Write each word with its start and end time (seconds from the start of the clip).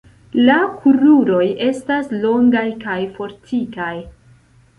La 0.45 0.53
kruroj 0.77 1.43
estas 1.65 2.09
longaj 2.25 2.65
kaj 2.87 2.97
fortikaj. 3.21 3.93